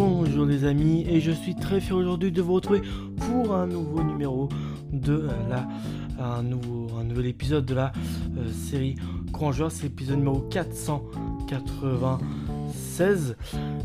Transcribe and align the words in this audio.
Bonjour 0.00 0.46
les 0.46 0.64
amis 0.64 1.04
et 1.08 1.20
je 1.20 1.32
suis 1.32 1.56
très 1.56 1.80
fier 1.80 1.96
aujourd'hui 1.96 2.30
de 2.30 2.40
vous 2.40 2.52
retrouver 2.52 2.82
pour 3.16 3.52
un 3.52 3.66
nouveau 3.66 4.04
numéro 4.04 4.48
de 4.92 5.28
la 5.50 5.66
un 6.20 6.44
nouvel 6.44 7.26
épisode 7.26 7.66
de 7.66 7.74
la 7.74 7.90
euh, 8.36 8.48
série 8.52 8.94
Grand 9.32 9.50
Joueur, 9.50 9.72
c'est 9.72 9.82
l'épisode 9.82 10.18
numéro 10.18 10.38
496 10.50 13.36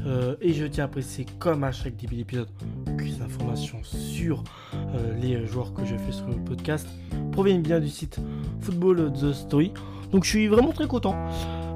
euh, 0.05 0.35
et 0.39 0.53
je 0.53 0.67
tiens 0.67 0.83
à 0.83 0.87
préciser 0.87 1.25
comme 1.39 1.63
à 1.63 1.71
chaque 1.71 1.95
début 1.95 2.17
d'épisode 2.17 2.49
que 2.95 3.03
les 3.03 3.19
informations 3.19 3.79
sur 3.83 4.43
euh, 4.75 5.19
les 5.19 5.47
joueurs 5.47 5.73
que 5.73 5.83
je 5.83 5.97
fais 5.97 6.11
sur 6.11 6.27
le 6.27 6.35
podcast 6.35 6.87
proviennent 7.31 7.63
bien 7.63 7.79
du 7.79 7.89
site 7.89 8.19
Football 8.61 9.13
The 9.13 9.33
Story. 9.33 9.71
Donc 10.11 10.25
je 10.25 10.29
suis 10.29 10.47
vraiment 10.47 10.73
très 10.73 10.85
content 10.85 11.15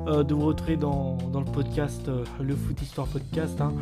euh, 0.08 0.24
de 0.24 0.34
vous 0.34 0.46
retrouver 0.46 0.78
dans, 0.78 1.18
le 1.34 1.52
podcast, 1.52 2.08
euh, 2.08 2.24
le 2.42 2.56
Foot 2.56 2.82
Histoire 2.82 3.08
Podcast, 3.08 3.60
hein, 3.60 3.74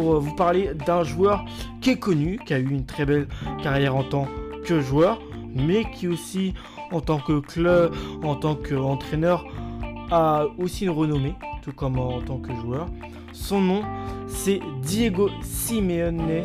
euh, 0.00 0.18
vous 0.18 0.34
parler 0.34 0.70
d'un 0.86 1.04
joueur 1.04 1.44
qui 1.80 1.90
est 1.90 1.98
connu, 1.98 2.38
qui 2.46 2.54
a 2.54 2.58
eu 2.58 2.68
une 2.68 2.86
très 2.86 3.04
belle 3.04 3.28
carrière 3.62 3.96
en 3.96 4.04
tant 4.04 4.26
que 4.64 4.80
joueur, 4.80 5.20
mais 5.54 5.84
qui 5.90 6.08
aussi 6.08 6.54
en 6.90 7.00
tant 7.00 7.18
que 7.18 7.40
club, 7.40 7.94
en 8.22 8.34
tant 8.34 8.54
qu'entraîneur, 8.54 9.46
a 10.10 10.46
aussi 10.58 10.84
une 10.84 10.90
renommée, 10.90 11.34
tout 11.62 11.72
comme 11.72 11.98
en 11.98 12.20
tant 12.20 12.38
que 12.38 12.54
joueur. 12.54 12.88
Son 13.32 13.60
nom, 13.60 13.82
c'est 14.26 14.60
Diego 14.82 15.30
Simeone. 15.42 16.44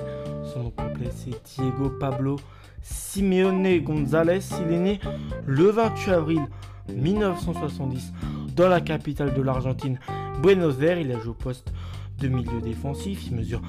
Son 0.54 0.64
nom 0.64 0.72
complet, 0.72 1.10
c'est 1.12 1.36
Diego 1.56 1.90
Pablo 1.90 2.38
Simeone 2.82 3.80
González. 3.80 4.40
Il 4.62 4.74
est 4.74 4.80
né 4.80 5.00
le 5.46 5.66
28 5.66 6.12
avril 6.12 6.42
1970 6.90 8.14
dans 8.56 8.70
la 8.70 8.80
capitale 8.80 9.34
de 9.34 9.42
l'Argentine, 9.42 10.00
Buenos 10.42 10.82
Aires. 10.82 11.00
Il 11.00 11.12
a 11.12 11.20
joué 11.20 11.32
au 11.32 11.34
poste 11.34 11.72
de 12.20 12.28
milieu 12.28 12.62
défensif. 12.62 13.28
Il 13.28 13.38
mesure 13.38 13.62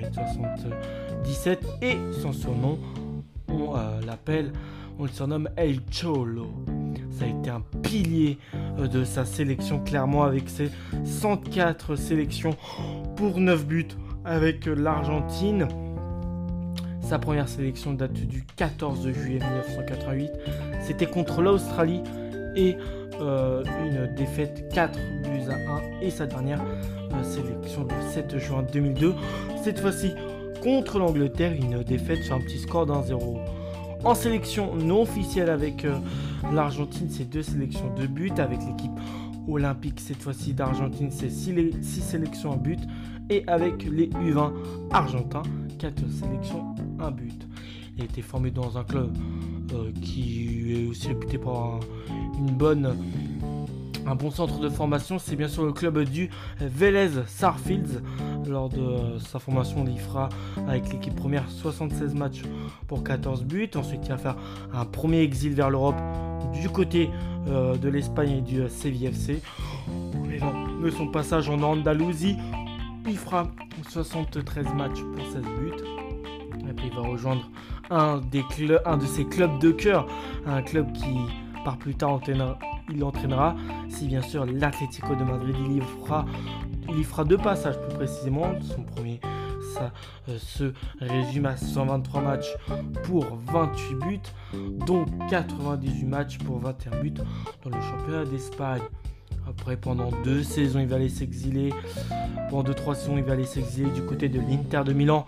1m77 0.00 1.58
et 1.82 1.96
son 2.20 2.32
surnom, 2.32 2.78
on 3.48 3.76
euh, 3.76 4.00
l'appelle, 4.06 4.52
on 4.98 5.04
le 5.04 5.10
surnomme 5.10 5.48
El 5.56 5.80
Cholo. 5.90 6.52
Ça 7.10 7.24
a 7.24 7.28
été 7.28 7.50
un 7.50 7.62
pilier 7.82 8.38
euh, 8.78 8.86
de 8.86 9.04
sa 9.04 9.24
sélection, 9.24 9.80
clairement, 9.80 10.24
avec 10.24 10.48
ses 10.48 10.70
104 11.04 11.96
sélections 11.96 12.56
pour 13.16 13.38
9 13.38 13.66
buts 13.66 13.88
avec 14.24 14.66
l'Argentine. 14.66 15.66
Sa 17.00 17.18
première 17.18 17.48
sélection 17.48 17.94
date 17.94 18.12
du 18.12 18.44
14 18.56 19.10
juillet 19.12 19.38
1988. 19.38 20.30
C'était 20.82 21.06
contre 21.06 21.40
l'Australie 21.40 22.02
et 22.54 22.76
euh, 23.20 23.64
une 23.86 24.14
défaite 24.14 24.68
4 24.74 24.98
buts 25.22 25.50
à 25.50 25.54
1 25.54 26.02
et 26.02 26.10
sa 26.10 26.26
dernière 26.26 26.60
euh, 27.12 27.22
sélection 27.22 27.84
du 27.84 27.94
7 28.12 28.38
juin 28.38 28.64
2002. 28.72 29.14
Cette 29.62 29.80
fois-ci 29.80 30.12
contre 30.62 30.98
l'Angleterre, 30.98 31.52
une 31.52 31.82
défaite 31.82 32.22
sur 32.22 32.34
un 32.34 32.40
petit 32.40 32.58
score 32.58 32.86
d'un 32.86 33.02
0. 33.02 33.38
En 34.04 34.14
sélection 34.14 34.74
non 34.74 35.02
officielle 35.02 35.50
avec 35.50 35.84
euh, 35.84 35.98
l'Argentine, 36.52 37.08
c'est 37.10 37.28
deux 37.28 37.42
sélections 37.42 37.92
de 37.94 38.06
buts 38.06 38.32
avec 38.38 38.60
l'équipe 38.60 38.92
olympique 39.48 39.98
cette 39.98 40.22
fois-ci 40.22 40.52
d'Argentine, 40.52 41.10
c'est 41.10 41.30
6 41.30 41.80
sélections 41.82 42.52
à 42.52 42.56
but 42.56 42.80
et 43.30 43.44
avec 43.46 43.84
les 43.84 44.08
U20 44.08 44.52
argentins, 44.90 45.42
4 45.78 46.02
sélections, 46.10 46.74
1 47.00 47.10
but. 47.10 47.46
Il 47.96 48.02
a 48.02 48.04
été 48.04 48.22
formé 48.22 48.50
dans 48.50 48.76
un 48.78 48.84
club 48.84 49.16
qui 50.02 50.72
est 50.74 50.86
aussi 50.88 51.08
réputé 51.08 51.38
pour 51.38 51.80
une 52.38 52.54
bonne 52.54 52.96
un 54.08 54.14
bon 54.14 54.30
centre 54.30 54.58
de 54.58 54.68
formation, 54.70 55.18
c'est 55.18 55.36
bien 55.36 55.48
sûr 55.48 55.64
le 55.64 55.72
club 55.72 56.02
du 56.04 56.30
Vélez 56.60 57.10
Sarfields. 57.26 58.00
Lors 58.46 58.70
de 58.70 59.18
sa 59.18 59.38
formation, 59.38 59.84
il 59.86 59.98
fera 59.98 60.30
avec 60.66 60.90
l'équipe 60.90 61.14
première 61.14 61.48
76 61.50 62.14
matchs 62.14 62.42
pour 62.86 63.04
14 63.04 63.44
buts. 63.44 63.70
Ensuite, 63.74 64.00
il 64.04 64.08
va 64.08 64.16
faire 64.16 64.36
un 64.72 64.86
premier 64.86 65.20
exil 65.20 65.52
vers 65.52 65.68
l'Europe 65.68 65.96
du 66.54 66.70
côté 66.70 67.10
euh, 67.48 67.76
de 67.76 67.88
l'Espagne 67.90 68.38
et 68.38 68.40
du 68.40 68.66
CVFC. 68.68 69.42
de 70.82 70.90
son 70.90 71.08
passage 71.08 71.50
en 71.50 71.60
Andalousie, 71.62 72.36
il 73.06 73.18
fera 73.18 73.48
73 73.90 74.72
matchs 74.74 75.02
pour 75.14 75.26
16 75.26 75.42
buts. 75.42 75.84
Et 76.66 76.72
puis 76.72 76.86
il 76.90 76.96
va 76.96 77.02
rejoindre 77.02 77.50
un, 77.90 78.18
de 78.18 79.06
ses 79.06 79.26
clubs 79.26 79.58
de 79.60 79.70
cœur, 79.70 80.06
un 80.46 80.62
club 80.62 80.92
qui 80.92 81.18
par 81.64 81.76
plus 81.76 81.94
tard 81.94 82.20
il 82.90 83.02
entraînera, 83.04 83.56
si 83.88 84.06
bien 84.06 84.22
sûr 84.22 84.46
l'Atlético 84.46 85.14
de 85.14 85.24
Madrid 85.24 85.54
il 85.66 85.76
y 85.76 85.80
fera, 85.80 86.24
il 86.88 87.04
fera 87.04 87.24
deux 87.24 87.38
passages 87.38 87.78
plus 87.80 87.94
précisément. 87.96 88.52
Son 88.60 88.82
premier 88.82 89.20
ça 89.74 89.92
euh, 90.28 90.38
se 90.38 90.72
résume 91.00 91.46
à 91.46 91.56
123 91.56 92.22
matchs 92.22 92.56
pour 93.04 93.26
28 93.52 93.94
buts, 93.96 94.20
dont 94.86 95.04
98 95.28 96.04
matchs 96.04 96.38
pour 96.38 96.58
21 96.58 97.00
buts 97.00 97.14
dans 97.64 97.76
le 97.76 97.82
championnat 97.82 98.24
d'Espagne. 98.24 98.82
Après, 99.48 99.76
pendant 99.76 100.10
deux 100.24 100.42
saisons, 100.42 100.78
il 100.78 100.86
va 100.86 100.96
aller 100.96 101.08
s'exiler. 101.08 101.72
Pendant 102.50 102.64
deux, 102.64 102.74
trois 102.74 102.94
saisons, 102.94 103.16
il 103.16 103.24
va 103.24 103.32
aller 103.32 103.44
s'exiler 103.44 103.90
du 103.90 104.02
côté 104.02 104.28
de 104.28 104.40
l'Inter 104.40 104.82
de 104.84 104.92
Milan 104.92 105.26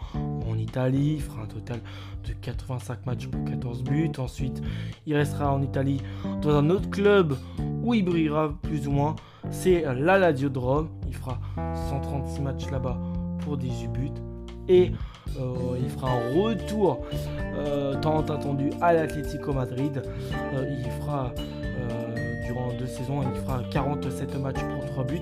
Italie. 0.71 1.15
Il 1.17 1.21
fera 1.21 1.43
un 1.43 1.47
total 1.47 1.81
de 2.27 2.33
85 2.33 3.07
matchs 3.07 3.27
pour 3.27 3.45
14 3.45 3.83
buts. 3.83 4.13
Ensuite, 4.19 4.63
il 5.07 5.17
restera 5.17 5.53
en 5.53 5.63
Italie 5.63 6.01
dans 6.43 6.57
un 6.57 6.71
autre 6.71 6.89
club 6.89 7.37
où 7.83 7.93
il 7.95 8.05
brillera 8.05 8.55
plus 8.63 8.87
ou 8.87 8.93
moins. 8.93 9.17
C'est 9.51 9.85
l'Aladio 9.95 10.51
Rome. 10.55 10.89
Il 11.09 11.15
fera 11.15 11.39
136 11.89 12.41
matchs 12.41 12.71
là-bas 12.71 12.99
pour 13.41 13.57
18 13.57 13.89
buts. 13.89 14.11
Et 14.69 14.93
euh, 15.39 15.77
il 15.83 15.91
fera 15.91 16.13
un 16.13 16.33
retour 16.41 17.05
euh, 17.57 18.01
tant 18.01 18.21
attendu 18.21 18.71
à 18.81 18.93
l'Atlético 18.93 19.53
Madrid. 19.53 20.03
Euh, 20.55 20.67
il 20.71 20.91
fera 21.03 21.33
durant 22.47 22.73
deux 22.79 22.87
saisons, 22.87 23.23
il 23.23 23.41
fera 23.43 23.63
47 23.71 24.37
matchs 24.37 24.59
pour 24.75 24.85
3 24.87 25.05
buts 25.05 25.21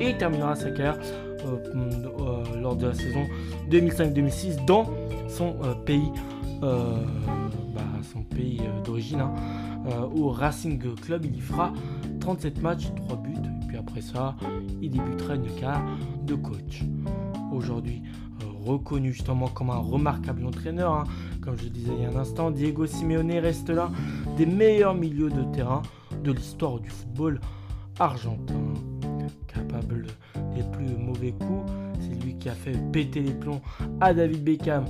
et 0.00 0.10
il 0.10 0.18
terminera 0.18 0.54
sa 0.54 0.70
carrière 0.70 0.98
lors 2.60 2.76
de 2.76 2.86
la 2.86 2.94
saison 2.94 3.26
2005-2006 3.70 4.64
dans 4.64 4.86
son 5.28 5.56
euh, 5.62 5.74
pays, 5.74 6.10
bah, 6.60 7.82
son 8.12 8.22
pays 8.22 8.60
d'origine, 8.84 9.20
hein, 9.20 9.32
au 10.14 10.30
Racing 10.30 10.94
Club. 10.96 11.24
Il 11.24 11.36
y 11.36 11.40
fera 11.40 11.72
37 12.20 12.62
matchs, 12.62 12.92
3 13.06 13.16
buts, 13.16 13.30
et 13.62 13.66
puis 13.66 13.76
après 13.76 14.00
ça, 14.00 14.34
il 14.82 14.90
débutera 14.90 15.34
une 15.34 15.46
carrière 15.54 15.84
de 16.26 16.34
coach. 16.34 16.84
Aujourd'hui, 17.52 18.02
reconnu 18.68 19.12
justement 19.12 19.48
comme 19.48 19.70
un 19.70 19.78
remarquable 19.78 20.46
entraîneur, 20.46 20.92
hein, 20.92 21.04
comme 21.42 21.56
je 21.58 21.68
disais 21.68 21.92
il 21.96 22.02
y 22.02 22.06
a 22.06 22.10
un 22.10 22.20
instant, 22.20 22.50
Diego 22.50 22.86
Simeone 22.86 23.32
reste 23.32 23.70
l'un 23.70 23.90
des 24.36 24.46
meilleurs 24.46 24.94
milieux 24.94 25.30
de 25.30 25.42
terrain 25.54 25.82
de 26.22 26.32
l'histoire 26.32 26.78
du 26.78 26.90
football 26.90 27.40
argentin. 27.98 28.54
Capable 29.58 30.06
des 30.54 30.62
plus 30.72 30.96
mauvais 30.96 31.32
coups, 31.32 31.72
c'est 32.00 32.24
lui 32.24 32.36
qui 32.38 32.48
a 32.48 32.54
fait 32.54 32.76
péter 32.92 33.20
les 33.20 33.32
plombs 33.32 33.60
à 34.00 34.14
David 34.14 34.44
Beckham 34.44 34.84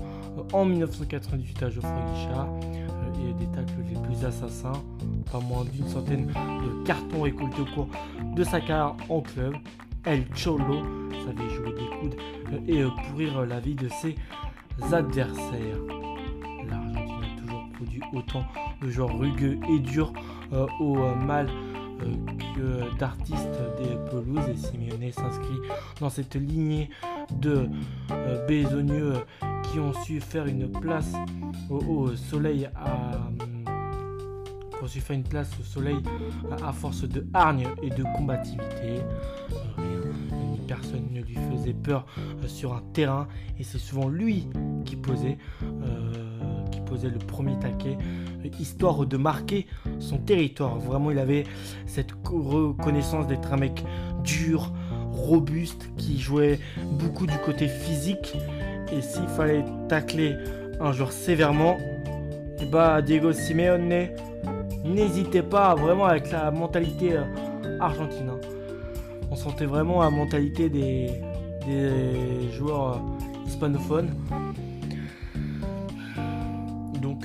en 0.52 0.64
1998 0.66 1.62
à 1.62 1.70
Geoffroy 1.70 2.04
Guichard 2.12 2.48
euh, 2.48 3.30
et 3.30 3.32
des 3.32 3.50
tacles 3.50 3.72
les 3.88 3.98
plus 4.02 4.24
assassins, 4.26 4.72
pas 5.32 5.40
moins 5.40 5.64
d'une 5.64 5.88
centaine 5.88 6.26
de 6.26 6.84
cartons 6.84 7.22
récoltés 7.22 7.62
au 7.62 7.74
cours 7.74 7.88
de 8.36 8.44
sa 8.44 8.60
carrière 8.60 8.94
en 9.08 9.22
club. 9.22 9.54
El 10.04 10.24
Cholo 10.34 10.82
savait 11.24 11.48
jouer 11.54 11.72
des 11.72 11.98
coudes 12.00 12.16
euh, 12.52 12.58
et 12.68 12.82
euh, 12.82 12.90
pourrir 13.08 13.46
la 13.46 13.60
vie 13.60 13.74
de 13.74 13.88
ses 13.88 14.16
adversaires. 14.92 15.78
L'Argentine 16.68 17.24
a 17.24 17.40
toujours 17.40 17.64
produit 17.74 18.02
autant 18.12 18.44
de 18.82 18.90
joueurs 18.90 19.18
rugueux 19.18 19.58
et 19.70 19.78
durs 19.80 20.12
euh, 20.52 20.66
au 20.80 20.94
mal 21.14 21.48
euh, 21.48 21.67
que 21.98 22.98
d'artistes 22.98 23.60
des 23.78 23.96
pelouses 24.10 24.48
et 24.48 24.56
Simeone 24.56 25.12
s'inscrit 25.12 25.58
dans 26.00 26.10
cette 26.10 26.34
lignée 26.34 26.90
de 27.32 27.68
euh, 28.10 28.46
bésogneux 28.46 29.14
qui 29.64 29.78
ont 29.78 29.92
su 30.04 30.20
faire 30.20 30.46
une 30.46 30.70
place 30.70 31.12
au, 31.70 32.14
soleil 32.16 32.68
à 32.74 33.12
su 34.86 35.00
faire 35.00 35.16
une 35.16 35.24
place 35.24 35.50
au 35.60 35.64
soleil 35.64 35.98
à, 36.64 36.72
force 36.72 37.02
de 37.02 37.26
hargne 37.34 37.68
et 37.82 37.90
de 37.90 38.02
combativité. 38.16 39.02
ni 39.78 40.58
personne 40.66 41.08
ne 41.10 41.20
lui 41.20 41.34
faisait 41.50 41.74
peur 41.74 42.06
sur 42.46 42.72
un 42.72 42.82
terrain 42.94 43.28
et 43.58 43.64
c'est 43.64 43.78
souvent 43.78 44.08
lui 44.08 44.48
qui 44.86 44.96
posait 44.96 45.36
posait 46.88 47.10
le 47.10 47.18
premier 47.18 47.58
taquet, 47.58 47.98
histoire 48.58 49.06
de 49.06 49.16
marquer 49.16 49.66
son 49.98 50.18
territoire. 50.18 50.78
Vraiment, 50.78 51.10
il 51.10 51.18
avait 51.18 51.44
cette 51.86 52.12
reconnaissance 52.24 53.26
d'être 53.26 53.52
un 53.52 53.56
mec 53.56 53.84
dur, 54.24 54.72
robuste, 55.10 55.90
qui 55.96 56.18
jouait 56.18 56.58
beaucoup 56.92 57.26
du 57.26 57.36
côté 57.38 57.68
physique. 57.68 58.36
Et 58.92 59.02
s'il 59.02 59.26
fallait 59.28 59.64
tacler 59.88 60.34
un 60.80 60.92
joueur 60.92 61.12
sévèrement, 61.12 61.76
et 62.60 62.62
eh 62.62 62.66
bah 62.66 63.02
Diego 63.02 63.32
Simeone 63.32 64.08
n'hésitait 64.84 65.42
pas 65.42 65.74
vraiment 65.74 66.06
avec 66.06 66.32
la 66.32 66.50
mentalité 66.50 67.16
euh, 67.16 67.78
argentine. 67.78 68.30
Hein. 68.30 68.40
On 69.30 69.36
sentait 69.36 69.66
vraiment 69.66 70.02
la 70.02 70.10
mentalité 70.10 70.68
des, 70.68 71.10
des 71.66 72.50
joueurs 72.56 73.00
hispanophones. 73.46 74.10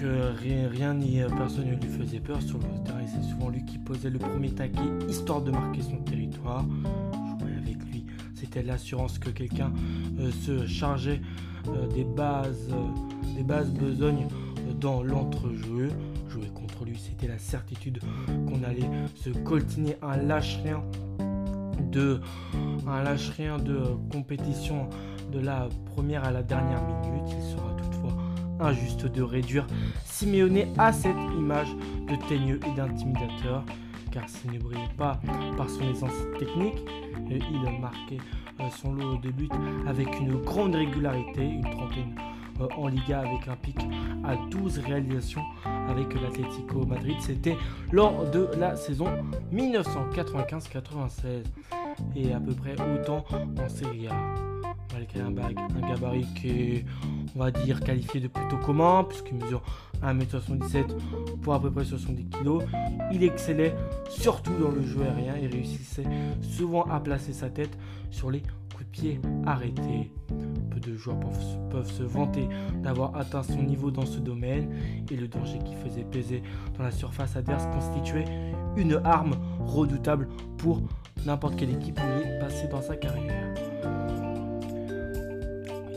Rien, 0.04 0.68
rien, 0.70 0.94
ni 0.94 1.22
personne 1.38 1.68
ne 1.68 1.76
lui 1.76 1.88
faisait 1.88 2.20
peur 2.20 2.42
sur 2.42 2.58
le 2.58 2.64
terrain. 2.84 3.00
C'est 3.06 3.24
souvent 3.30 3.50
lui 3.50 3.64
qui 3.64 3.78
posait 3.78 4.10
le 4.10 4.20
premier 4.20 4.52
taquet, 4.52 4.82
histoire 5.08 5.42
de 5.42 5.52
marquer 5.52 5.82
son 5.82 5.98
territoire. 5.98 6.66
Jouer 7.40 7.54
avec 7.58 7.78
lui, 7.92 8.06
c'était 8.36 8.64
l'assurance 8.64 9.18
que 9.18 9.30
quelqu'un 9.30 9.72
se 10.46 10.68
chargeait 10.68 11.22
des 11.94 12.04
bases, 12.04 12.70
des 13.36 13.44
bases 13.44 13.72
besognes 13.72 14.28
dans 14.80 15.04
l'entrejeu. 15.04 15.90
Jouer 16.28 16.52
contre 16.54 16.84
lui, 16.84 16.98
c'était 16.98 17.28
la 17.28 17.38
certitude 17.38 18.00
qu'on 18.28 18.64
allait 18.64 18.90
se 19.16 19.30
coltiner 19.30 19.96
un 20.02 20.18
lâche-rien 20.18 20.84
de 21.92 22.20
un 22.88 23.04
lâche-rien 23.04 23.58
de 23.58 23.80
compétition 24.12 24.90
de 25.32 25.40
la 25.40 25.70
première 25.86 26.26
à 26.26 26.32
la 26.32 26.44
dernière 26.44 26.82
minute. 26.84 27.36
Il 27.38 27.56
sera 27.56 27.73
injuste 28.60 29.06
de 29.06 29.22
réduire 29.22 29.68
Simeone 30.06 30.66
à 30.78 30.92
cette 30.94 31.12
image 31.38 31.76
de 32.08 32.16
teigneux 32.28 32.60
et 32.66 32.76
d'intimidateur, 32.76 33.64
car 34.12 34.28
s'il 34.30 34.52
ne 34.52 34.60
brille 34.60 34.80
pas 34.98 35.20
par 35.58 35.70
son 35.70 35.90
essence 35.90 36.12
technique, 36.40 36.84
il 37.30 37.80
marquait 37.80 38.18
euh, 38.60 38.70
son 38.82 38.94
lot 38.94 39.18
de 39.18 39.32
buts 39.32 39.50
avec 39.88 40.08
une 40.20 40.36
grande 40.42 40.76
régularité, 40.76 41.44
une 41.44 41.64
trentaine 41.64 42.16
euh, 42.62 42.68
en 42.78 42.88
Liga 42.88 43.20
avec 43.20 43.48
un 43.48 43.56
pic 43.56 43.78
à 44.24 44.36
12 44.52 44.80
réalisations 44.80 45.44
avec 45.88 46.14
l'Atlético 46.22 46.86
Madrid. 46.86 47.16
C'était 47.20 47.58
lors 47.92 48.30
de 48.30 48.48
la 48.58 48.76
saison 48.76 49.08
1995-96 49.54 51.44
et 52.16 52.34
à 52.34 52.40
peu 52.40 52.54
près 52.54 52.74
autant 52.74 53.26
en 53.32 53.70
Serie 53.70 54.08
A. 54.08 54.53
Malgré 54.94 55.22
un, 55.22 55.32
gabarit 55.32 56.28
qui 56.36 56.50
est, 56.50 56.86
on 57.36 57.40
va 57.40 57.52
dire, 57.52 57.80
qualifié 57.82 58.22
de 58.22 58.28
plutôt 58.28 58.58
commun, 58.58 59.04
puisqu'il 59.04 59.36
mesure 59.36 59.64
1m77 60.04 60.86
pour 61.42 61.54
à 61.54 61.60
peu 61.60 61.72
près 61.72 61.84
70 61.84 62.26
kg, 62.30 62.66
il 63.12 63.24
excellait 63.24 63.74
surtout 64.10 64.54
dans 64.60 64.70
le 64.70 64.84
jeu 64.84 65.02
aérien 65.02 65.36
et 65.36 65.48
réussissait 65.48 66.06
souvent 66.42 66.84
à 66.84 67.00
placer 67.00 67.34
sa 67.34 67.50
tête 67.50 67.76
sur 68.12 68.30
les 68.30 68.42
coups 68.42 68.86
de 68.86 68.92
pied 68.92 69.22
arrêtés 69.46 70.12
de 70.86 70.96
joueurs 70.96 71.20
peuvent 71.70 71.92
se 71.92 72.04
vanter 72.04 72.48
d'avoir 72.82 73.16
atteint 73.16 73.44
son 73.44 73.62
niveau 73.64 73.92
dans 73.92 74.06
ce 74.06 74.20
domaine 74.20 74.70
et 75.10 75.16
le 75.16 75.28
danger 75.28 75.60
qui 75.60 75.76
faisait 75.76 76.04
peser 76.04 76.44
dans 76.78 76.84
la 76.84 76.92
surface 76.92 77.36
adverse 77.36 77.66
constituait 77.74 78.26
une 78.76 79.00
arme 79.04 79.36
redoutable 79.60 80.28
pour 80.58 80.82
n'importe 81.26 81.56
quelle 81.56 81.72
équipe 81.72 82.00
où 82.00 82.22
il 82.22 82.32
est 82.32 82.40
passé 82.40 82.68
dans 82.68 82.82
sa 82.82 82.96
carrière. 82.96 83.73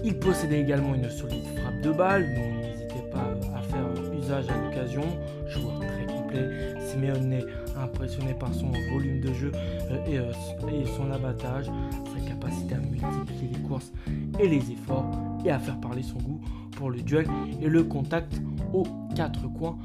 Il 0.06 0.16
possédait 0.20 0.60
également 0.60 0.94
une 0.94 1.10
solide 1.10 1.42
frappe 1.56 1.80
de 1.82 1.90
balle, 1.90 2.32
dont 2.36 2.60
n'hésitait 2.60 3.10
pas 3.10 3.26
à 3.58 3.60
faire 3.60 4.14
usage 4.16 4.44
à 4.48 4.64
l'occasion, 4.64 5.02
joueur 5.48 5.80
très 5.80 6.06
complet. 6.06 6.74
Simeone 6.80 7.32
est 7.32 7.46
impressionné 7.76 8.32
par 8.34 8.54
son 8.54 8.70
volume 8.92 9.20
de 9.20 9.32
jeu 9.32 9.50
euh, 9.90 9.96
euh, 10.08 10.32
et 10.70 10.86
son 10.96 11.10
abattage, 11.10 11.66
sa 11.66 12.28
capacité 12.28 12.76
à 12.76 12.78
multiplier 12.78 13.50
les 13.52 13.58
courses 13.68 13.90
et 14.38 14.46
les 14.46 14.70
efforts 14.70 15.10
et 15.44 15.50
à 15.50 15.58
faire 15.58 15.80
parler 15.80 16.04
son 16.04 16.18
goût 16.18 16.40
pour 16.76 16.90
le 16.90 17.02
duel 17.02 17.26
et 17.60 17.68
le 17.68 17.82
contact 17.82 18.40
aux 18.72 18.86
quatre 19.16 19.52
coins 19.54 19.76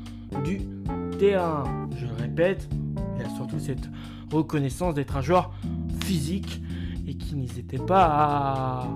du 0.44 0.62
terrain. 1.17 1.63
Je 1.97 2.06
le 2.06 2.13
répète, 2.13 2.69
il 3.17 3.25
a 3.25 3.29
surtout 3.29 3.57
cette 3.57 3.89
reconnaissance 4.31 4.94
d'être 4.94 5.17
un 5.17 5.21
joueur 5.21 5.51
physique 6.03 6.62
et 7.07 7.15
qui 7.15 7.35
n'hésitait 7.35 7.79
pas 7.79 8.06
à, 8.06 8.88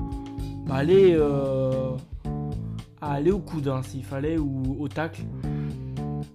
aller, 0.69 1.15
euh, 1.15 1.91
aller 3.01 3.31
au 3.31 3.39
coude 3.39 3.67
hein, 3.67 3.81
s'il 3.83 4.03
fallait 4.03 4.37
ou 4.37 4.77
au 4.79 4.87
tacle. 4.87 5.21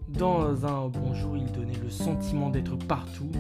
Dans 0.09 0.67
un 0.67 0.89
bon 0.89 1.15
jour, 1.15 1.37
il 1.37 1.51
donnait 1.51 1.79
le 1.83 1.89
sentiment 1.89 2.51
d'être 2.51 2.77
partout 2.77 3.31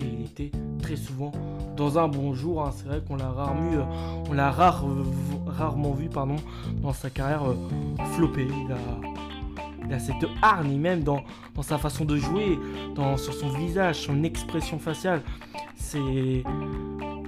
et 0.00 0.04
il 0.04 0.24
était 0.24 0.50
très 0.82 0.96
souvent 0.96 1.30
dans 1.76 1.98
un 1.98 2.08
bon 2.08 2.34
jour. 2.34 2.62
Hein. 2.62 2.72
C'est 2.74 2.86
vrai 2.86 3.02
qu'on 3.06 3.16
l'a 3.16 3.30
rarement, 3.30 3.72
euh, 3.72 4.24
on 4.28 4.32
l'a 4.32 4.50
rarement 4.50 5.92
vu 5.92 6.08
pardon, 6.08 6.36
dans 6.82 6.92
sa 6.92 7.10
carrière 7.10 7.44
euh, 7.44 7.54
flopper. 8.14 8.48
Il 9.86 9.92
a, 9.92 9.98
cette 9.98 10.26
hargne 10.42 10.78
même 10.78 11.02
dans, 11.02 11.22
sa 11.62 11.78
façon 11.78 12.04
de 12.04 12.16
jouer, 12.16 12.58
dans, 12.96 13.16
sur 13.16 13.32
son 13.32 13.50
visage, 13.50 14.00
son 14.00 14.24
expression 14.24 14.78
faciale. 14.78 15.22
C'est 15.76 16.42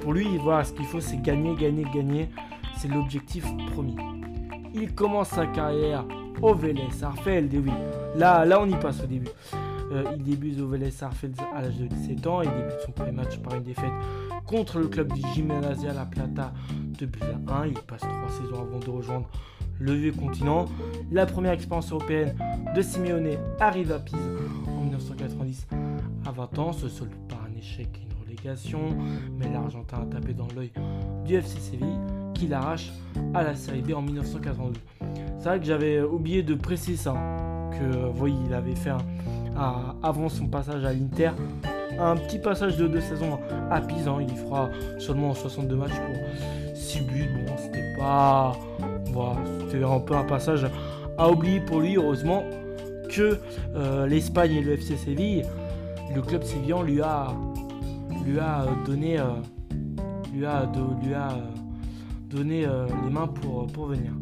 pour 0.00 0.12
lui, 0.12 0.38
voilà, 0.38 0.64
ce 0.64 0.72
qu'il 0.72 0.86
faut, 0.86 1.00
c'est 1.00 1.20
gagner, 1.20 1.54
gagner, 1.54 1.84
gagner. 1.94 2.28
C'est 2.76 2.88
l'objectif 2.88 3.44
premier. 3.72 3.96
Il 4.74 4.94
commence 4.94 5.28
sa 5.28 5.46
carrière 5.46 6.04
au 6.42 6.54
Vélez 6.54 6.88
Arfeld, 7.02 7.52
oui. 7.54 7.72
Là, 8.16 8.44
là, 8.44 8.60
on 8.60 8.68
y 8.68 8.76
passe 8.76 9.02
au 9.02 9.06
début. 9.06 9.30
Euh, 9.92 10.04
il 10.16 10.22
débute 10.22 10.60
au 10.60 10.68
Vélez 10.68 10.92
Arfeld 11.02 11.34
à 11.54 11.62
l'âge 11.62 11.76
de 11.78 11.86
17 11.86 12.26
ans. 12.26 12.42
Il 12.42 12.50
débute 12.50 12.80
son 12.84 12.92
premier 12.92 13.12
match 13.12 13.38
par 13.38 13.54
une 13.54 13.62
défaite 13.62 13.92
contre 14.46 14.78
le 14.78 14.88
club 14.88 15.12
du 15.12 15.22
Gimnasia 15.34 15.92
La 15.92 16.04
Plata 16.04 16.52
de 16.98 17.06
but 17.06 17.22
1. 17.48 17.66
Il 17.66 17.74
passe 17.74 18.00
trois 18.00 18.28
saisons 18.28 18.60
avant 18.60 18.78
de 18.78 18.90
rejoindre 18.90 19.28
le 19.78 19.92
vieux 19.92 20.12
continent. 20.12 20.66
La 21.10 21.26
première 21.26 21.52
expérience 21.52 21.90
européenne 21.90 22.36
de 22.74 22.82
Simeone 22.82 23.36
arrive 23.60 23.92
à 23.92 23.98
Pise 23.98 24.16
en 24.68 24.82
1990 24.82 25.68
à 26.26 26.32
20 26.32 26.58
ans, 26.58 26.72
se 26.72 26.88
solde 26.88 27.12
par 27.28 27.38
un 27.50 27.56
échec 27.58 27.88
et 27.94 28.02
une 28.02 28.24
relégation, 28.24 28.80
mais 29.38 29.50
l'Argentin 29.50 30.02
a 30.02 30.06
tapé 30.06 30.34
dans 30.34 30.48
l'œil 30.56 30.72
du 31.24 31.34
FC 31.34 31.60
Séville 31.60 31.98
qui 32.38 32.46
l'arrache 32.46 32.92
à 33.34 33.42
la 33.42 33.54
Série 33.54 33.82
B 33.82 33.92
en 33.94 34.02
1992. 34.02 34.74
C'est 35.38 35.48
vrai 35.48 35.58
que 35.58 35.66
j'avais 35.66 36.00
oublié 36.00 36.42
de 36.42 36.54
préciser 36.54 36.96
ça, 36.96 37.14
que 37.72 38.06
vous 38.06 38.12
voyez, 38.12 38.36
il 38.46 38.54
avait 38.54 38.74
fait 38.74 38.92
avant 40.02 40.28
son 40.28 40.46
passage 40.46 40.84
à 40.84 40.92
l'Inter 40.92 41.30
un 41.98 42.16
petit 42.16 42.38
passage 42.38 42.76
de 42.76 42.86
deux 42.86 43.00
saisons 43.00 43.38
à 43.70 43.80
Pise. 43.80 44.08
Hein. 44.08 44.18
il 44.20 44.36
fera 44.36 44.68
seulement 44.98 45.34
62 45.34 45.76
matchs 45.76 45.92
pour 45.92 46.74
6 46.74 47.00
buts. 47.02 47.28
Bon, 47.46 47.52
c'était 47.56 47.94
pas. 47.98 48.52
Voilà, 49.12 49.36
c'était 49.60 49.84
un 49.84 50.00
peu 50.00 50.14
un 50.14 50.24
passage 50.24 50.66
à 51.16 51.30
oublier 51.30 51.60
pour 51.60 51.80
lui. 51.80 51.96
Heureusement 51.96 52.44
que 53.08 53.38
euh, 53.74 54.06
l'Espagne 54.06 54.52
et 54.52 54.60
le 54.60 54.72
FC 54.72 54.96
Séville, 54.96 55.42
le 56.14 56.20
club 56.22 56.42
sévillan 56.42 56.82
lui 56.82 57.00
a, 57.00 57.28
lui 58.26 58.38
a 58.38 58.66
donné, 58.84 59.18
euh, 59.18 59.24
lui 60.34 60.44
a, 60.44 60.70
lui 61.02 61.14
a 61.14 61.30
donné 62.28 62.66
euh, 62.66 62.86
les 63.04 63.10
mains 63.10 63.28
pour, 63.28 63.66
pour 63.68 63.86
venir. 63.86 64.12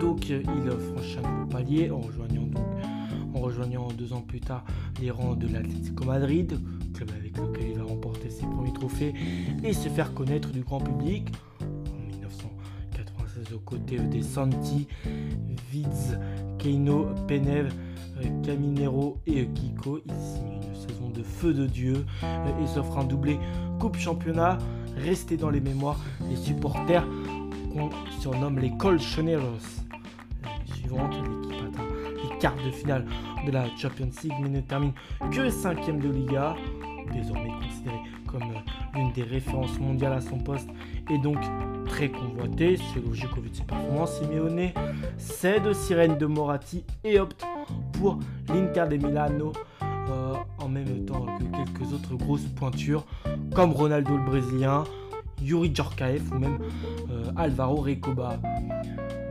Donc 0.00 0.28
il 0.28 0.42
franchit 0.42 1.18
un 1.24 1.46
palier 1.46 1.90
en 1.90 2.00
rejoignant 2.00 2.42
donc 2.42 2.64
en 3.36 3.40
rejoignant 3.40 3.88
deux 3.88 4.12
ans 4.12 4.22
plus 4.22 4.40
tard 4.40 4.64
les 5.00 5.10
rangs 5.10 5.34
de 5.34 5.46
l'Atlético 5.48 6.04
Madrid, 6.04 6.58
club 6.94 7.10
avec 7.10 7.36
lequel 7.36 7.70
il 7.72 7.78
va 7.78 7.84
remporter 7.84 8.30
ses 8.30 8.46
premiers 8.46 8.72
trophées 8.72 9.14
et 9.62 9.72
se 9.72 9.88
faire 9.88 10.14
connaître 10.14 10.50
du 10.50 10.60
grand 10.60 10.80
public. 10.80 11.28
En 11.60 12.06
1996 12.08 13.54
aux 13.54 13.58
côtés 13.60 13.98
des 13.98 14.22
Santi, 14.22 14.88
Vids, 15.70 16.18
Keino, 16.58 17.08
Penev, 17.28 17.72
Caminero 18.42 19.18
et 19.26 19.46
Kiko, 19.48 20.00
il 20.06 20.12
signe 20.12 20.60
une 20.68 20.74
saison 20.74 21.10
de 21.10 21.22
feu 21.22 21.52
de 21.52 21.66
Dieu 21.66 22.06
et 22.22 22.66
s'offre 22.66 22.98
un 22.98 23.04
doublé 23.04 23.38
Coupe 23.78 23.98
Championnat, 23.98 24.56
resté 24.96 25.36
dans 25.36 25.50
les 25.50 25.60
mémoires 25.60 25.98
des 26.28 26.36
supporters 26.36 27.06
qu'on 27.72 27.90
surnomme 28.20 28.58
les 28.58 28.76
Colchoneros. 28.76 29.82
Suivante, 30.74 31.14
l'équipe 31.14 31.62
atteint 31.68 31.88
les 32.22 32.38
quarts 32.38 32.56
de 32.64 32.70
finale 32.70 33.06
de 33.46 33.50
la 33.52 33.64
Champions 33.76 34.10
League, 34.22 34.32
mais 34.42 34.48
ne 34.48 34.60
termine 34.60 34.92
que 35.30 35.50
cinquième 35.50 36.00
de 36.00 36.08
Liga, 36.08 36.56
désormais 37.12 37.50
considéré 37.62 37.96
comme 38.26 38.42
l'une 38.94 39.12
des 39.12 39.22
références 39.22 39.78
mondiales 39.78 40.14
à 40.14 40.20
son 40.20 40.38
poste 40.38 40.68
et 41.10 41.18
donc 41.18 41.38
très 41.86 42.08
convoité. 42.08 42.76
C'est 42.92 43.04
logique 43.04 43.36
au 43.36 43.40
vu 43.40 43.50
de 43.50 43.56
ses 43.56 43.62
performances. 43.62 44.20
Simeone 44.20 44.70
cède 45.18 45.72
Sirène 45.72 46.18
de 46.18 46.26
Moratti 46.26 46.84
et 47.04 47.20
opte 47.20 47.44
pour 47.92 48.18
l'Inter 48.48 48.84
de 48.90 48.96
Milano 48.96 49.52
euh, 49.82 50.34
en 50.66 50.68
même 50.68 51.04
temps 51.04 51.26
que 51.38 51.44
quelques 51.44 51.92
autres 51.92 52.16
grosses 52.16 52.48
pointures 52.56 53.06
comme 53.54 53.70
Ronaldo 53.70 54.16
le 54.16 54.24
Brésilien, 54.24 54.82
Yuri 55.40 55.72
Djorkaeff 55.72 56.32
ou 56.32 56.38
même 56.40 56.58
euh, 57.08 57.30
Alvaro 57.36 57.76
Recoba. 57.76 58.40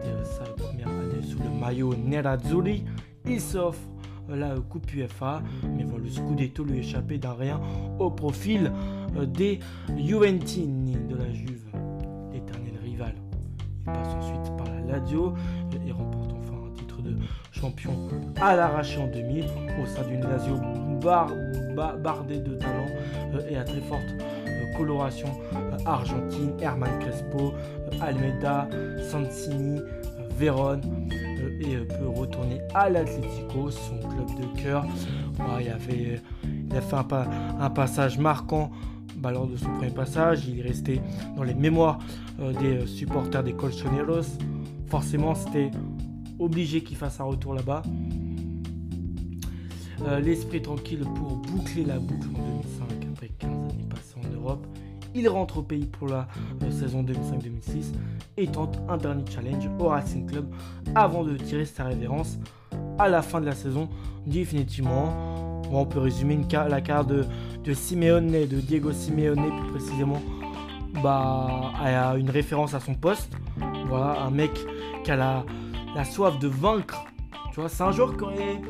Dès 0.01 0.24
sa 0.24 0.46
première 0.54 0.88
année 0.88 1.22
sous 1.22 1.38
le 1.39 1.50
maillot 1.60 1.94
Nerazzurri, 1.94 2.86
il 3.27 3.42
s'offre 3.42 3.82
euh, 4.30 4.38
la 4.38 4.56
Coupe 4.62 4.94
UEFA, 4.94 5.42
mais 5.75 5.84
voit 5.84 6.00
le 6.00 6.10
Scudetto 6.10 6.63
lui 6.63 6.80
échapper 6.80 7.18
d'un 7.18 7.34
rien 7.34 7.60
au 8.00 8.10
profil 8.10 8.72
euh, 9.18 9.25
des 9.25 9.60
Juventini 9.98 10.96
de 11.10 11.18
la 11.18 11.30
Juve, 11.34 11.65
l'éternel 12.32 12.75
rival. 12.82 13.15
Il 13.80 13.92
passe 13.92 14.15
ensuite 14.15 14.56
par 14.56 14.68
la 14.68 15.00
Lazio 15.00 15.34
et 15.86 15.92
remporte 15.92 16.32
enfin 16.32 16.56
un 16.65 16.72
titre 16.72 17.01
de 17.01 17.18
champion 17.51 17.92
à 18.39 18.56
l'arraché 18.56 19.00
en 19.00 19.08
2000 19.08 19.46
au 19.84 19.86
sein 19.86 20.08
d'une 20.08 20.22
Lazio 20.22 20.56
bardé 20.96 22.40
de 22.40 22.56
talent 22.56 22.88
et 23.50 23.58
à 23.58 23.64
très 23.64 23.82
forte 23.82 24.16
coloration 24.78 25.28
argentine, 25.86 26.52
Herman 26.60 27.00
Crespo, 27.00 27.54
Almeida, 28.02 28.68
Sansini, 29.10 29.80
Vérone 30.38 30.82
et 31.62 31.78
peut 31.78 32.08
retourner 32.08 32.60
à 32.74 32.90
l'Atlético, 32.90 33.70
son 33.72 33.98
club 34.00 34.28
de 34.40 34.62
cœur. 34.62 34.86
il, 35.62 35.70
avait, 35.70 36.22
il 36.44 36.75
a 36.75 36.82
fait 36.82 36.96
un, 37.60 37.70
passage 37.70 38.18
marquant 38.18 38.72
lors 39.24 39.48
de 39.48 39.56
son 39.56 39.70
premier 39.70 39.92
passage. 39.92 40.48
Il 40.48 40.60
est 40.60 40.64
resté 40.64 41.02
dans 41.38 41.44
les 41.44 41.54
mémoires 41.54 42.00
des 42.40 42.86
supporters 42.86 43.44
des 43.44 43.54
Colchoneros. 43.54 44.38
Forcément, 44.88 45.36
c'était 45.36 45.72
obligé 46.38 46.82
qu'il 46.82 46.98
fasse 46.98 47.20
un 47.20 47.25
retour 47.25 47.54
là-bas. 47.54 47.84
Euh, 50.02 50.20
l'esprit 50.20 50.62
tranquille 50.62 51.04
pour 51.16 51.38
boucler 51.38 51.84
la 51.86 52.00
boucle 52.00 52.28
en 52.36 52.62
2005 52.62 53.08
après 53.14 53.30
15 53.40 53.50
années 53.50 53.86
passées 53.90 54.16
en 54.18 54.36
Europe. 54.36 54.66
Il 55.14 55.30
rentre 55.30 55.60
au 55.60 55.62
pays 55.62 55.86
pour 55.86 56.10
la 56.10 56.28
euh, 56.64 56.72
saison 56.72 57.02
2005-2006 57.04 57.94
et 58.38 58.48
tente 58.48 58.78
un 58.90 58.98
dernier 58.98 59.24
challenge 59.32 59.70
au 59.80 59.88
Racing 59.88 60.30
Club 60.30 60.48
avant 60.96 61.24
de 61.24 61.38
tirer 61.38 61.66
sa 61.66 61.86
révérence 61.86 62.38
à 63.00 63.08
la 63.08 63.22
fin 63.22 63.40
de 63.40 63.46
la 63.46 63.56
saison 63.56 63.88
définitivement. 64.28 65.62
on 65.72 65.86
peut 65.86 66.00
résumer 66.00 66.40
la 66.70 66.82
carte 66.82 67.08
de, 67.10 67.74
Simeone, 67.74 68.32
de 68.32 68.60
Diego 68.60 68.92
Simeone 68.92 69.50
plus 69.62 69.72
précisément, 69.72 70.22
bah, 71.02 71.72
à 71.82 72.18
une 72.18 72.30
référence 72.30 72.74
à 72.74 72.80
son 72.80 72.96
poste. 72.96 73.32
Voilà, 73.88 74.22
un 74.22 74.30
mec 74.30 74.52
qui 75.04 75.12
a 75.12 75.16
la, 75.16 75.46
la 75.96 76.04
soif 76.04 76.38
de 76.40 76.48
vaincre. 76.48 77.06
Tu 77.54 77.62
vois, 77.62 77.70
c'est 77.70 77.84
un 77.84 77.92
joueur 77.92 78.18
qui 78.18 78.24
aurait 78.24 78.62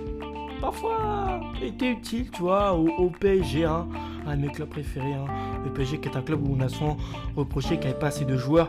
parfois 0.66 1.42
été 1.62 1.92
utile, 1.92 2.32
tu 2.32 2.42
vois, 2.42 2.74
au, 2.74 3.12
PSG, 3.12 3.66
hein, 3.66 3.88
un 4.26 4.36
de 4.36 4.42
mes 4.42 4.48
clubs 4.48 4.68
préférés. 4.68 5.14
Hein. 5.14 5.28
Le 5.64 5.72
PSG 5.72 6.00
qui 6.00 6.10
est 6.10 6.18
un 6.18 6.24
club 6.24 6.42
où 6.44 6.56
on 6.58 6.60
a 6.60 6.70
souvent 6.70 6.98
reproché 7.36 7.76
qu'il 7.76 7.82
n'y 7.82 7.86
avait 7.92 8.00
pas 8.00 8.08
assez 8.08 8.26
de 8.26 8.36
joueurs 8.36 8.68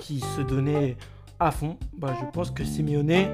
qui 0.00 0.18
se 0.18 0.40
donnaient 0.40 0.96
à 1.38 1.52
fond. 1.52 1.76
Bah, 1.96 2.12
je 2.20 2.26
pense 2.32 2.50
que 2.50 2.64
Simeone 2.64 3.28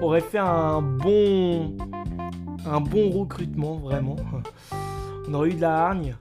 aurait 0.00 0.20
fait 0.20 0.38
un 0.38 0.82
bon, 0.82 1.76
un 2.66 2.80
bon 2.80 3.10
recrutement, 3.10 3.76
vraiment. 3.76 4.16
On 5.28 5.34
aurait 5.34 5.50
eu 5.50 5.54
de 5.54 5.60
la 5.60 5.86
hargne. 5.86 6.16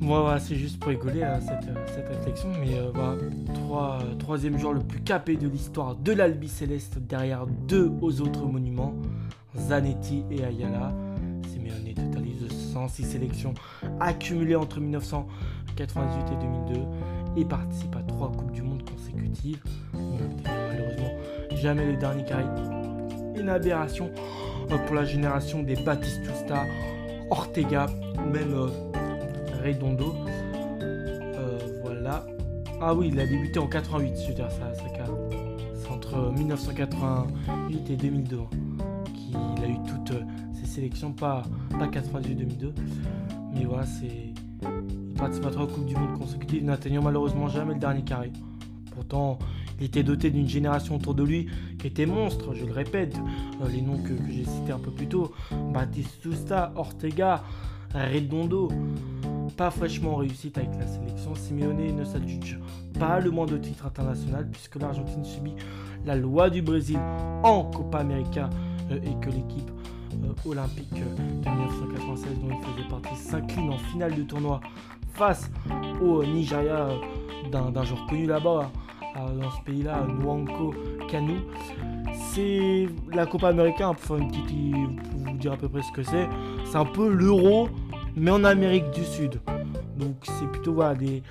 Moi, 0.00 0.20
voilà, 0.20 0.40
c'est 0.40 0.56
juste 0.56 0.78
pour 0.80 0.88
rigoler 0.88 1.22
à 1.22 1.36
hein, 1.36 1.40
cette, 1.40 2.08
réflexion. 2.08 2.48
Mais 2.60 2.78
euh, 2.78 2.90
voilà, 2.92 3.16
trois, 3.54 3.98
troisième 4.18 4.58
joueur 4.58 4.72
le 4.72 4.80
plus 4.80 5.00
capé 5.00 5.36
de 5.36 5.48
l'histoire 5.48 5.94
de 5.94 6.12
l'Albi 6.12 6.48
Céleste 6.48 6.98
derrière 6.98 7.46
deux 7.46 7.90
aux 8.00 8.20
autres 8.20 8.46
monuments, 8.46 8.94
Zanetti 9.56 10.24
et 10.30 10.44
Ayala. 10.44 10.92
Simeone 11.48 11.94
totalise 11.94 12.48
106 12.72 13.04
sélections 13.04 13.54
accumulées 14.00 14.56
entre 14.56 14.80
1998 14.80 16.32
et 16.32 16.74
2002 16.74 17.40
et 17.40 17.44
participe 17.44 17.94
à 17.96 18.02
trois 18.02 18.32
Coupes 18.32 18.52
du 18.52 18.62
Monde 18.62 18.82
consécutives. 18.88 19.62
malheureusement 20.44 21.10
jamais 21.60 21.84
le 21.84 21.96
dernier 21.96 22.24
carré. 22.24 22.44
Une 23.36 23.48
aberration 23.48 24.10
euh, 24.70 24.78
pour 24.86 24.94
la 24.94 25.04
génération 25.04 25.62
des 25.62 25.76
Batistusta, 25.76 26.64
Ortega 27.30 27.86
même 28.32 28.54
euh, 28.54 28.68
Redondo. 29.64 30.14
Euh, 30.82 31.58
voilà. 31.82 32.26
Ah 32.80 32.94
oui, 32.94 33.10
il 33.12 33.20
a 33.20 33.26
débuté 33.26 33.58
en 33.58 33.66
88, 33.66 34.14
je 34.22 34.28
veux 34.28 34.34
dire, 34.34 34.50
ça, 34.50 34.74
ça 34.74 34.84
C'est 35.74 35.90
entre 35.90 36.32
1988 36.32 37.90
et 37.90 37.96
2002 37.96 38.38
hein, 38.38 38.48
qu'il 39.14 39.64
a 39.64 39.68
eu 39.68 39.76
toutes 39.86 40.16
ses 40.54 40.66
sélections, 40.66 41.12
pas, 41.12 41.42
pas 41.78 41.86
98-2002. 41.86 42.72
Mais 43.54 43.64
voilà, 43.64 43.84
c'est. 43.86 44.32
Il 45.08 45.14
participe 45.14 45.46
à 45.46 45.50
trois 45.50 45.66
Coupes 45.66 45.86
du 45.86 45.94
Monde 45.94 46.18
consécutives, 46.18 46.64
n'atteignant 46.64 47.02
malheureusement 47.02 47.48
jamais 47.48 47.74
le 47.74 47.80
dernier 47.80 48.02
carré. 48.02 48.32
Pourtant, 48.94 49.38
il 49.80 49.86
était 49.86 50.02
doté 50.02 50.30
d'une 50.30 50.48
génération 50.48 50.96
autour 50.96 51.14
de 51.14 51.24
lui 51.24 51.48
qui 51.78 51.86
était 51.86 52.06
monstre, 52.06 52.54
je 52.54 52.64
le 52.64 52.72
répète. 52.72 53.16
Euh, 53.62 53.68
les 53.68 53.80
noms 53.80 53.98
que, 53.98 54.12
j'ai 54.30 54.44
cités 54.44 54.72
un 54.72 54.78
peu 54.78 54.90
plus 54.90 55.06
tôt 55.06 55.32
Batistusta, 55.72 56.72
Ortega, 56.76 57.42
Redondo 57.94 58.70
pas 59.56 59.70
fraîchement 59.70 60.16
réussite 60.16 60.56
avec 60.56 60.70
la 60.78 60.86
sélection, 60.86 61.34
Simeone 61.34 61.94
ne 61.94 62.04
s'adjuge 62.04 62.58
pas 62.98 63.20
le 63.20 63.30
moins 63.30 63.46
de 63.46 63.58
titres 63.58 63.84
international 63.84 64.48
puisque 64.50 64.76
l'Argentine 64.76 65.24
subit 65.24 65.54
la 66.06 66.16
loi 66.16 66.50
du 66.50 66.62
Brésil 66.62 66.98
en 67.42 67.64
Copa 67.64 67.98
América 67.98 68.48
euh, 68.90 68.98
et 69.02 69.20
que 69.20 69.30
l'équipe 69.30 69.70
euh, 70.24 70.48
olympique 70.48 70.94
de 70.94 71.50
1996 71.50 72.38
dont 72.40 72.48
il 72.50 72.66
faisait 72.66 72.88
partie 72.88 73.16
s'incline 73.16 73.70
en 73.70 73.78
finale 73.78 74.14
de 74.14 74.22
tournoi 74.22 74.60
face 75.12 75.50
au 76.00 76.24
Nigeria 76.24 76.88
d'un 77.50 77.84
joueur 77.84 78.06
connu 78.06 78.26
là-bas 78.26 78.70
dans 79.14 79.50
ce 79.50 79.62
pays-là, 79.64 80.06
Nwanko 80.06 80.74
Kanu. 81.08 81.40
C'est 82.32 82.88
la 83.12 83.26
Copa 83.26 83.48
América, 83.48 83.92
pour, 83.92 84.16
une 84.16 84.30
petite, 84.30 84.50
vous 85.16 85.36
dire 85.38 85.52
à 85.52 85.56
peu 85.56 85.68
près 85.68 85.82
ce 85.82 85.92
que 85.92 86.02
c'est. 86.02 86.28
C'est 86.64 86.76
un 86.76 86.84
peu 86.84 87.08
l'euro 87.08 87.68
mais 88.16 88.30
en 88.30 88.44
Amérique 88.44 88.90
du 88.90 89.04
Sud. 89.04 89.40
Donc 89.96 90.16
c'est 90.22 90.46
plutôt 90.50 90.82
des, 90.94 91.22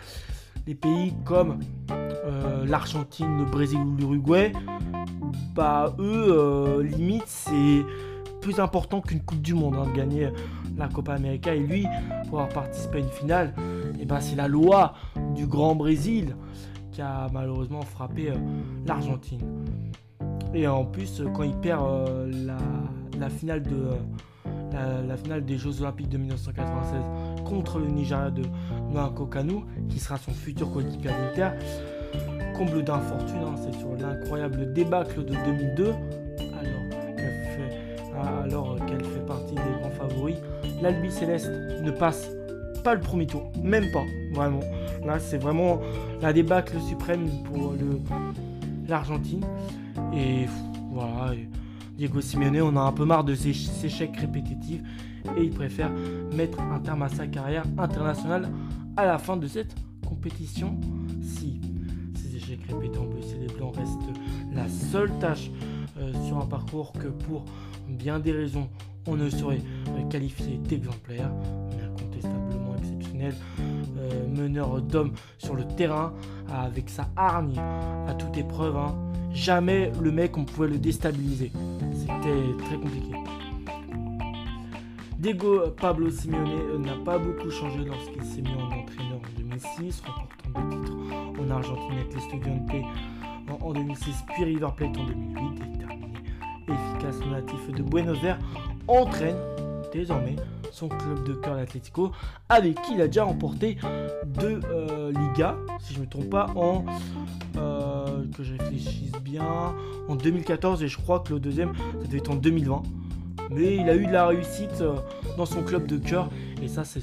pays 0.75 1.13
comme 1.25 1.59
euh, 1.91 2.65
l'Argentine, 2.65 3.39
le 3.39 3.45
Brésil 3.45 3.79
ou 3.79 3.95
l'Uruguay. 3.95 4.51
Bah 5.55 5.95
eux, 5.99 6.27
euh, 6.29 6.83
limite, 6.83 7.23
c'est 7.25 7.83
plus 8.41 8.59
important 8.59 9.01
qu'une 9.01 9.21
Coupe 9.21 9.41
du 9.41 9.53
Monde 9.53 9.75
hein, 9.75 9.89
de 9.91 9.97
gagner 9.97 10.29
la 10.77 10.87
Copa 10.87 11.13
América. 11.13 11.55
Et 11.55 11.59
lui, 11.59 11.85
pour 12.29 12.39
avoir 12.39 12.49
participé 12.49 12.97
à 12.97 13.01
une 13.01 13.09
finale, 13.09 13.53
et 13.99 14.05
bah, 14.05 14.21
c'est 14.21 14.35
la 14.35 14.47
loi 14.47 14.93
du 15.35 15.47
Grand 15.47 15.75
Brésil 15.75 16.35
qui 16.99 17.03
a 17.03 17.29
malheureusement 17.31 17.81
frappé 17.81 18.29
euh, 18.29 18.35
l'Argentine. 18.85 19.39
Et 20.53 20.67
en 20.67 20.83
plus, 20.83 21.23
quand 21.33 21.43
il 21.43 21.55
perd 21.55 21.81
la, 22.45 22.57
la, 23.17 23.29
finale 23.29 23.63
de 23.63 23.87
la, 25.07 25.15
finale 25.15 25.45
des 25.45 25.57
Jeux 25.57 25.81
Olympiques 25.81 26.09
de 26.09 26.17
1996 26.17 26.99
contre 27.45 27.79
le 27.79 27.87
Nigeria 27.87 28.29
de 28.29 28.41
Nwanko 28.91 29.27
Kanu, 29.27 29.61
qui 29.87 29.97
sera 29.97 30.17
son 30.17 30.31
futur 30.31 30.73
coéquipier 30.73 31.11
l'Inter. 31.11 31.51
Comble 32.57 32.83
d'infortune, 32.83 33.43
hein, 33.45 33.55
c'est 33.55 33.79
sur 33.79 33.95
l'incroyable 33.95 34.73
débâcle 34.73 35.23
de 35.23 35.35
2002, 35.45 35.93
alors 38.43 38.75
qu'elle 38.85 39.05
fait, 39.05 39.25
partie 39.25 39.55
des 39.55 39.61
grands 39.79 39.91
favoris. 39.91 40.35
L'Albi 40.81 41.09
Céleste 41.09 41.49
ne 41.81 41.91
passe 41.91 42.29
pas 42.83 42.93
le 42.93 42.99
premier 42.99 43.25
tour, 43.25 43.49
même 43.63 43.89
pas, 43.93 44.03
vraiment. 44.33 44.59
C'est 45.17 45.37
vraiment 45.37 45.81
la 46.21 46.33
débâcle 46.33 46.79
suprême 46.81 47.27
pour 47.45 47.73
l'Argentine. 48.87 49.43
Et 50.13 50.45
voilà. 50.91 51.33
Diego 51.97 52.21
Simeone, 52.21 52.61
on 52.61 52.77
a 52.77 52.81
un 52.81 52.91
peu 52.93 53.03
marre 53.03 53.23
de 53.23 53.35
ces 53.35 53.49
échecs 53.85 54.15
répétitifs 54.15 54.81
et 55.37 55.43
il 55.43 55.49
préfère 55.49 55.91
mettre 56.33 56.61
un 56.61 56.79
terme 56.79 57.01
à 57.01 57.09
sa 57.09 57.27
carrière 57.27 57.65
internationale 57.77 58.49
à 58.95 59.05
la 59.05 59.17
fin 59.17 59.35
de 59.35 59.47
cette 59.47 59.75
compétition. 60.07 60.79
Si 61.21 61.59
ces 62.15 62.37
échecs 62.37 62.61
répétés 62.69 62.99
en 62.99 63.05
bleu 63.05 63.19
et 63.19 63.47
les 63.47 63.53
blancs 63.53 63.75
restent 63.75 64.17
la 64.53 64.69
seule 64.69 65.11
tâche 65.19 65.51
euh, 65.97 66.13
sur 66.25 66.37
un 66.37 66.45
parcours 66.45 66.93
que 66.93 67.07
pour 67.07 67.43
bien 67.89 68.19
des 68.19 68.31
raisons 68.31 68.69
on 69.07 69.15
ne 69.15 69.29
saurait 69.29 69.61
qualifier 70.09 70.57
d'exemplaire, 70.57 71.31
euh, 73.21 74.27
meneur 74.27 74.81
d'hommes 74.81 75.13
sur 75.37 75.55
le 75.55 75.65
terrain 75.75 76.13
avec 76.51 76.89
sa 76.89 77.09
hargne 77.15 77.59
à 78.07 78.13
toute 78.13 78.37
épreuve. 78.37 78.77
Hein. 78.77 78.95
Jamais 79.33 79.91
le 80.01 80.11
mec 80.11 80.37
on 80.37 80.45
pouvait 80.45 80.67
le 80.67 80.77
déstabiliser 80.77 81.51
c'était 81.99 82.65
très 82.65 82.75
compliqué. 82.75 83.13
Diego 85.17 85.67
Pablo 85.79 86.09
Simeone 86.09 86.81
n'a 86.81 86.95
pas 87.03 87.17
beaucoup 87.17 87.49
changé 87.49 87.83
lorsqu'il 87.83 88.23
s'est 88.23 88.41
mis 88.41 88.53
en 88.53 88.67
entraîneur 88.67 89.17
en 89.17 89.39
2006, 89.39 90.01
remportant 90.01 90.69
deux 90.69 90.77
titres 90.77 90.93
en 91.41 91.51
Argentine 91.51 91.97
avec 91.97 92.13
les 92.13 92.85
en 93.61 93.73
2006, 93.73 94.15
puis 94.33 94.43
River 94.45 94.67
Plate 94.75 94.97
en 94.97 95.05
2008, 95.05 95.71
déterminé 95.71 96.13
efficace 96.67 97.19
natif 97.29 97.71
de 97.71 97.83
Buenos 97.83 98.23
Aires, 98.23 98.39
entraîne 98.87 99.35
désormais 99.91 100.35
son 100.71 100.87
club 100.87 101.23
de 101.23 101.33
cœur 101.33 101.55
l'Atlético, 101.55 102.11
avec 102.47 102.81
qui 102.81 102.93
il 102.93 103.01
a 103.01 103.07
déjà 103.07 103.23
remporté 103.23 103.77
deux 104.25 104.59
euh, 104.69 105.11
Ligas, 105.11 105.55
si 105.79 105.93
je 105.93 105.99
ne 105.99 106.05
me 106.05 106.09
trompe 106.09 106.29
pas, 106.29 106.47
en 106.55 106.85
euh, 107.57 108.23
que 108.35 108.43
je 108.43 108.53
réfléchisse 108.53 109.11
bien, 109.23 109.73
en 110.07 110.15
2014 110.15 110.83
et 110.83 110.87
je 110.87 110.97
crois 110.97 111.19
que 111.19 111.33
le 111.33 111.39
deuxième, 111.39 111.73
ça 111.75 112.07
devait 112.07 112.19
être 112.19 112.31
en 112.31 112.35
2020. 112.35 112.83
Mais 113.51 113.75
il 113.77 113.89
a 113.89 113.95
eu 113.95 114.05
de 114.05 114.11
la 114.11 114.27
réussite 114.27 114.81
euh, 114.81 114.95
dans 115.37 115.45
son 115.45 115.63
club 115.63 115.87
de 115.87 115.97
cœur 115.97 116.29
et 116.61 116.67
ça 116.67 116.83
c'est 116.83 117.01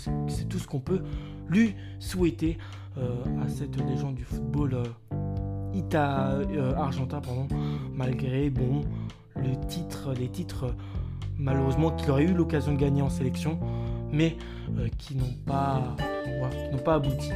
tout 0.48 0.58
ce 0.58 0.66
qu'on 0.66 0.80
peut 0.80 1.02
lui 1.48 1.74
souhaiter 1.98 2.58
à 2.96 3.48
cette 3.48 3.76
légende 3.86 4.14
du 4.14 4.24
football 4.24 4.82
ita, 5.74 6.38
argentin, 6.78 7.20
malgré 7.92 8.48
bon 8.48 8.80
le 9.36 9.54
titre, 9.68 10.14
les 10.18 10.28
titres 10.28 10.74
malheureusement 11.38 11.90
qu'il 11.90 12.10
aurait 12.10 12.24
eu 12.24 12.34
l'occasion 12.34 12.72
de 12.72 12.78
gagner 12.78 13.02
en 13.02 13.10
sélection, 13.10 13.58
mais 14.12 14.36
qui 14.98 15.16
n'ont 15.16 15.34
pas, 15.46 15.96
pas 16.84 16.94
abouti. 16.94 17.30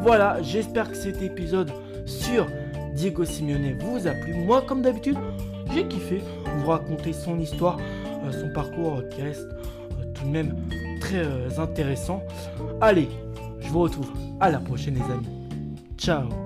Voilà, 0.00 0.42
j'espère 0.42 0.90
que 0.90 0.96
cet 0.96 1.22
épisode 1.22 1.70
sur 2.06 2.46
Diego 2.94 3.24
Simeone 3.24 3.78
vous 3.80 4.06
a 4.06 4.12
plu. 4.12 4.34
Moi, 4.34 4.62
comme 4.62 4.82
d'habitude, 4.82 5.18
j'ai 5.72 5.86
kiffé 5.86 6.22
vous 6.58 6.70
raconter 6.70 7.12
son 7.12 7.38
histoire, 7.38 7.78
son 8.30 8.50
parcours 8.52 9.02
qui 9.10 9.22
reste 9.22 9.48
tout 10.14 10.24
de 10.24 10.30
même 10.30 10.54
très 11.00 11.58
intéressant. 11.58 12.22
Allez, 12.80 13.08
je 13.60 13.68
vous 13.68 13.80
retrouve 13.80 14.10
à 14.40 14.50
la 14.50 14.58
prochaine 14.58 14.94
les 14.94 15.12
amis. 15.12 15.28
Ciao 15.96 16.43